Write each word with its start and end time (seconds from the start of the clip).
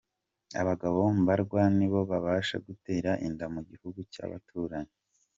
Abagabo 0.61 0.99
mbarwa 1.21 1.61
nibo 1.77 1.99
babasha 2.11 2.55
gutera 2.67 3.11
inda 3.25 3.45
Mugihugu 3.53 3.99
Cyabaturanyi 4.13 4.93